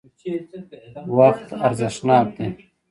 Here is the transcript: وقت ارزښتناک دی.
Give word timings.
وقت 1.17 1.49
ارزښتناک 1.65 2.27
دی. 2.37 2.47